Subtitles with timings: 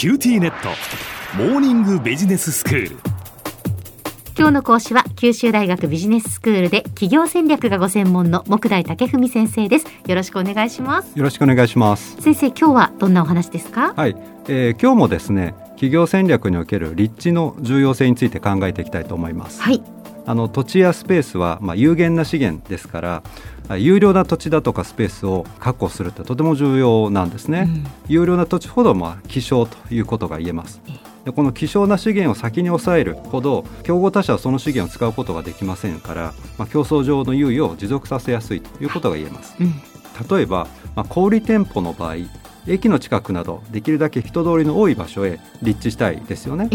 [0.00, 0.70] QTnet。
[1.36, 2.96] モーニングビジネススクール。
[4.34, 9.86] 今日の講師は九州大学ビジネススクールで企業戦略がご専門の目代武史先生です。
[10.06, 11.18] よろしくお願いします。
[11.18, 12.16] よろしくお願いします。
[12.18, 13.92] 先生今日はどんなお話ですか？
[13.94, 14.16] はい、
[14.48, 19.60] えー、今日もですね企業戦略における立地の重要性について考えていきたいと思います。
[19.60, 19.82] はい。
[20.24, 23.22] あの土地やスペースはまあ有限な資源ですから
[23.78, 30.80] 優良な土地だとかスペースを確保するってとても重要なんですね、うん、優良な土地ほどまあ希少ということが言えます。
[31.24, 39.74] でこの希少な資源を先に抑えるほど競合他社はその資源を使うことができませんから、まあ、競争上の優位を持続させやすいということが言えます、うん、
[40.28, 42.16] 例えば、まあ、小売店舗の場合
[42.66, 46.68] 駅の近くなどできるだけ人通りの多い場所へ立地したいですよね、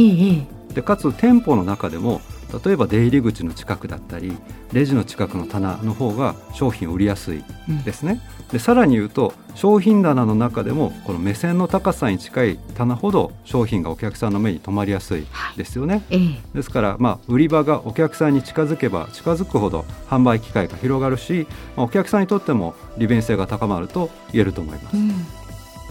[0.73, 2.21] でかつ店舗の中でも
[2.65, 4.37] 例えば出入り口の近くだったり
[4.71, 7.43] レジの近くの棚の方が商品を売りやすい
[7.83, 15.25] ですね、うん、でさらに言うと商品棚の中でもこの目線の高さに近い棚ほど商品がお客さんの目に留まりやすい
[15.57, 25.09] ですよね、はい、ですからまあ売り場がお客さんに近づけば近づくほど販売機会が広がるし、まあ、お客さんにとっても利便性が高まると言えると思います、うん、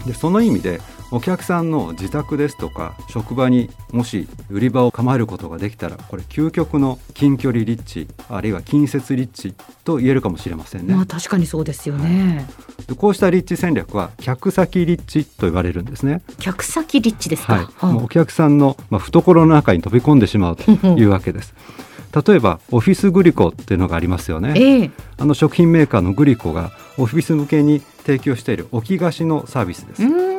[0.05, 0.79] でその意味で
[1.11, 10.95] お客さんの自宅ですとか職場にもし売り場を構えることができたらこれ究極の近距離立地あるいは近接立地と言えるかもしれませんね。
[10.95, 12.47] まあ確かにそうですよね、
[12.87, 16.21] はい、こうした立地戦略は客先立地と言われるんですね。
[16.39, 21.53] 客先立地ですか、はい、はあ、お客さんのまあ懐の中に飛び込んでしまうというわけです。
[22.27, 30.34] 例えばオフィスグリコっていうのがありますよね、えー、あの食品メーカーのグリコがオフィス向けに提供している置き菓子のサービスです。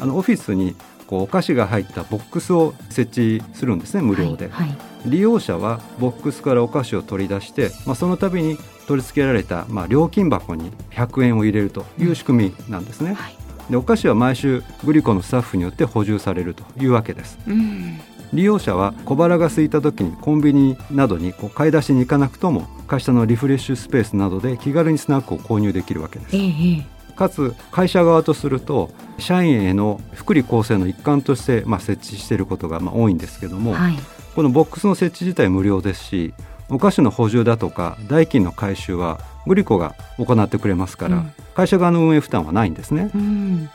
[0.00, 0.74] あのオフィスに
[1.06, 13.36] こうお菓子が入ったボックスを設置するんですね無料で、はいはい、利用者はボックスからお菓子を取り出して、まあ、その度に取り付けられた、まあ、料金箱に100円を入れるという仕組みなんですね、はい、
[13.70, 18.00] でお菓子は毎週グリコのスタッフによって補充されるというわけです、うん。
[18.32, 26.86] 利用者は小腹が空いた時にコンビニなどにこう買い出しに行かなくとも会社のリフレッシュスペースなどで気軽にスナックを購入できるわけです、ええ、
[27.16, 33.98] かつ会社側とすると社員への福利厚生の一環として、まあ、設置していることがまあ多いんですけども、はい、
[34.34, 36.34] このボックスの設置自体無料ですし
[36.68, 43.10] お菓子の補充だとか代金の回収はグリコが行ってくれますから、うん、会社側の運営負担はないんですね。
[43.14, 43.70] うん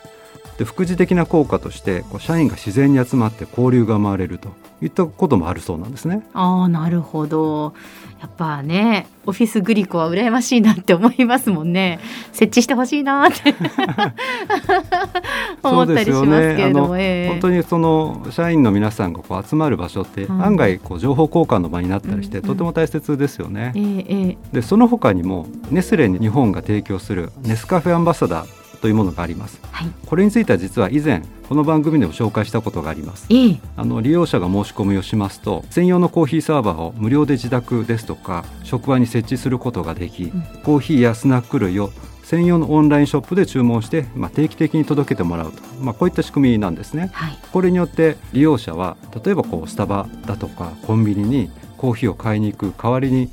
[0.58, 4.50] で副次的な効果としてこう社員が自然に集まって交流が生まれると
[4.82, 6.26] いったこともあるそうなんですね。
[6.34, 7.74] ああなるほど。
[8.20, 11.98] やっぱねオフィスグリコは羨ましいなって思いますもんね。
[12.32, 13.54] 設置してほしいなって。
[15.62, 17.26] 思ったりしますけれども、ねえ。
[17.26, 23.72] ー、本当にその社員の皆さんがこう集まる場所って案外こう情報交換の場になったりして、とても大切ですよね。
[23.74, 24.04] うんうん、え。
[24.04, 33.28] ー、でその他にもネスレに日本が提供するネスカフェアンバサダーというものがあります、はい、これについては実は以前この番組でも紹介したことがあります、
[33.76, 41.90] あの利用者が申し込みをしますと専用のコーヒーサーバーを無料で自宅ですとか職場に設置することができ、うん、コーヒーやスナック類を
[42.24, 53.30] 専用のオンラインショップで注文して、まあ、定期的に届けてもらうと、まあ、こういった仕組みなんですね、はい、これによって利用者は例えばこうスタバだとかコンビニにコーヒーを買いに行く代わりに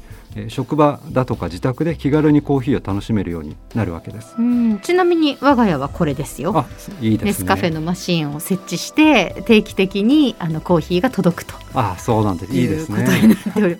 [0.47, 4.35] 職場だとか自宅で気軽にコーヒーを楽しめるようになるわけです。
[4.83, 6.65] ちなみに我が家はこれですよ。
[7.01, 11.53] いいです、ね、ネスカフェのマシンを設置して定期的にあのコーヒーが届くと。
[11.73, 12.53] あそうなんです。
[12.53, 13.05] いいですね。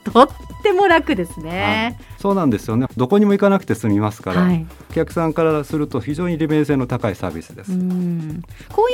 [0.04, 0.28] とっ
[0.64, 2.88] ても楽ですねそうなんですよね。
[2.98, 7.72] どこにも行かなくて済みますから、はい、お客さんからすると非常に利便性の高いサービスです。
[7.72, 7.84] こうい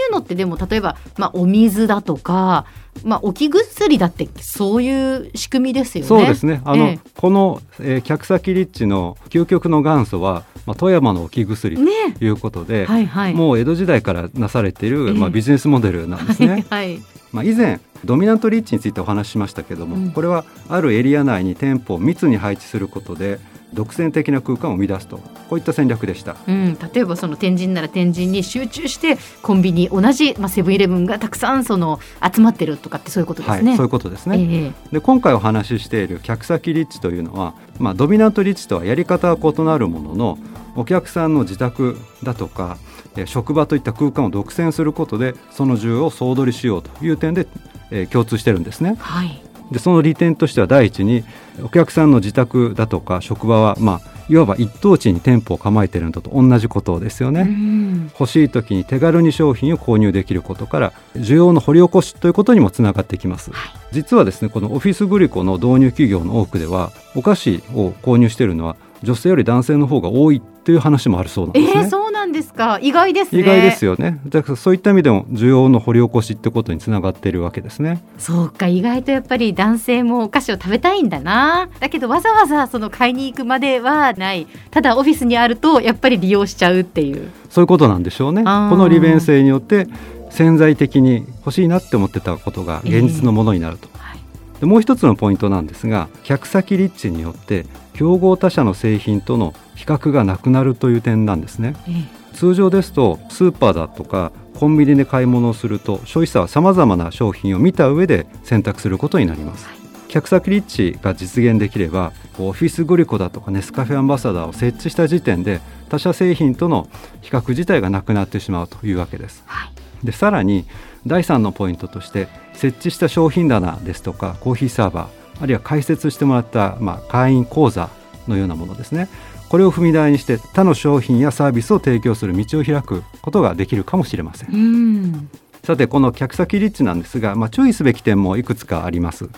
[0.10, 2.66] うのってでも例えば、まあ、お水だとか
[3.04, 6.08] まあ、置き薬だってそういう仕組みですよね。
[6.08, 6.62] そうですね。
[6.64, 11.82] あの、ええ、この、えー、客先立地の究極の元祖は、まあ、富山の置き薬と
[12.24, 16.66] いうことで、ねはいはい、もう江戸時代からなされている、まあ、ビジネスモデルなんですね。
[16.70, 17.04] はい、はい、
[17.34, 23.40] まあ、以前ドミナント立地についてお話ししましたけども、うん、これはあるエリア内に店舗を密に配置することで
[23.76, 25.20] 独占的な空間を生み出すと。
[25.50, 32.00] こういった戦略でした、うん、例えばその天神なら天神に集中してコンビニ同じまあセブンイレブンがたくさんその
[32.34, 40.38] 集まってるとかってそういうことですね、はい、そういうことですね、えー、で今回お話ししている客先立地というのは、まあ、ドミナント立地とはやり方は異なるものの
[40.76, 42.78] お客さんの自宅だとか
[43.26, 47.48] 職場といった空間を独占することでその需要を総取りしようという点で、
[47.92, 48.96] えー、共通してるんですね。
[49.00, 49.42] はい
[49.72, 51.24] でその利点としては第一に
[51.64, 58.10] お客さんの自宅だとか職場は、まあ、いわば一等地に店舗を構えているのと同じことですよね。
[58.20, 63.52] 欲しい時に手軽に商品を購入できることから需要の掘り起こしということにもつながってきます。
[63.52, 71.82] はい、実はですねこのオフィスグリコの導入企業の多くではお菓子を購入しているのは女性より男性の方が多いという話もあるそうなんですね。
[71.84, 72.80] えー、そうなんですか。
[72.82, 73.42] 意外ですね。
[73.42, 74.20] 意外ですよね。
[74.28, 78.04] だからそういった意味でも需要の掘り起こしってことにつながっているわけですね。
[78.18, 81.70] そうか意外とやっぱり男性もお菓子を食べたいんだな。
[81.80, 84.48] だけどわざわざその買いに行くまではない。
[84.72, 87.30] ただオフィスにあるとやっぱり利用しちゃうっていう。
[87.52, 88.44] そういうことなんでしょうね。
[88.44, 89.88] この利便性によって
[90.32, 94.20] 潜在的に欲しいなって思ってたことが現実のものになると、はい。
[94.60, 101.76] でもう一つのポイントなんですが客先立地によって競合他社の製品との比較がなくなるという点なんですね。
[101.88, 102.26] ええ。
[102.36, 109.68] 通常ですとスーパーだとかコンビニで買い物をすると消費者はさまざまな商品を見た上で選択することになります、
[110.10, 116.90] 客先立地が実現できればオフィスグリコだとかネスカフェアンバサダーを設置した時点で他社製品との
[117.22, 119.44] 比較自体がなくなってしまうというわけです。
[119.46, 120.06] はい。
[120.06, 120.66] でさらに
[121.08, 127.90] 第3のポイントとして設置した商品棚ですとかコーヒーサーバーあるいは開設してもらった、まあ、会員講座
[128.28, 129.10] のようなものですね
[129.50, 134.54] これを踏み台にして他の商品やサービスを提供する道を開くことができるかもしれません。
[134.54, 135.30] うん。
[135.64, 139.30] さてこの客先立地なんですが、まあ、注意すべき点もいくつかあります。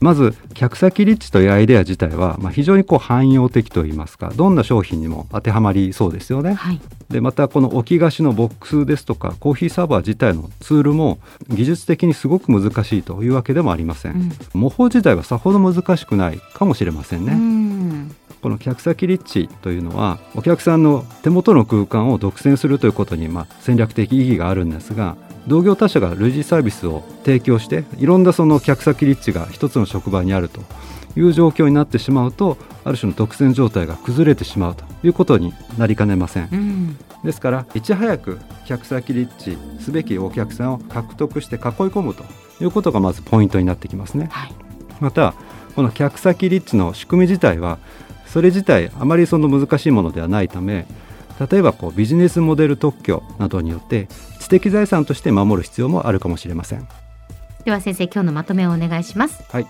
[0.00, 6.54] まず客先立地というアイデア自体は、まあ、非常にこう汎用的といいますかどんな商品にも当てはまりそうですよね。
[6.54, 6.80] はい。
[7.08, 14.32] でまたこの置き菓子のボックスですとかコーヒーサーバー自体のツールも技術的にすごく難しいというわけでもありません、うん。
[14.54, 17.71] 模倣自体はさほど難しくないかもしれませんね、うん
[18.42, 25.16] この客先立地というのはお客さんの手元の空間を独占するということにまあ戦略的意義があるんですが
[25.46, 30.60] 同業他社が類似サービスを提供していろんなその客先立地が一つの職場にあると
[31.16, 36.98] いう状況になってしまうとある種の独占状態が崩れてしまうということになりかねませんうん。
[37.24, 42.24] ですからいち早く客先立地すべきお客さんを獲得して囲い込むと
[42.60, 44.28] いうことがまずポイントになってきますね。
[44.32, 44.54] はい。
[45.00, 45.34] また
[45.74, 47.78] この客先立地の仕組み自体は
[48.32, 50.86] それ自体あまりその難しいものではないため
[51.50, 54.08] 例えばこうビジネスモデル特許などによって
[54.40, 56.86] 知的財産として守る必要もあるかもしれません。
[57.64, 59.42] では先生今日のまとめをお願いします。
[59.50, 59.66] はい。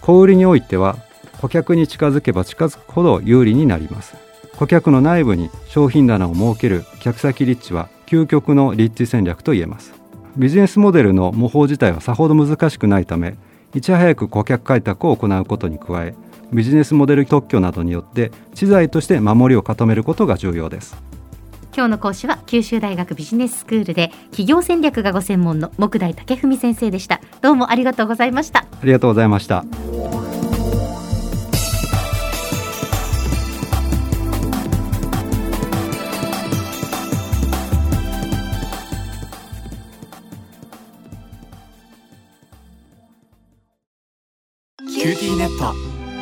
[0.00, 0.96] 小売りにおいては
[1.40, 4.16] 顧客に近づけば近づくほど有利になります。
[4.56, 9.92] 顧客の内部に商品棚を設ける客先立地は究極の立地戦略と言えます。
[10.36, 13.36] ビジネスモデルの模倣自体はさほど難しくないため
[13.74, 16.14] いち早く顧客開拓を行うことに加え
[16.52, 20.96] ビジネスモデル特許などによって知財として守りを固めることが重要です。
[21.74, 27.20] 今日の講師は九州大学ビジネススクールで企業戦略がご専門の木大武文先生でした。
[27.42, 28.60] どうもありがとうございました。
[28.60, 29.64] ありがとうございました。
[44.88, 45.95] QTnet